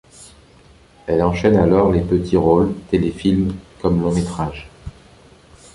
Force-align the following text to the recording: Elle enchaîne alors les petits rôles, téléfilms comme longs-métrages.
Elle 1.05 1.21
enchaîne 1.21 1.55
alors 1.57 1.91
les 1.91 2.01
petits 2.01 2.35
rôles, 2.35 2.73
téléfilms 2.89 3.53
comme 3.83 4.01
longs-métrages. 4.01 4.67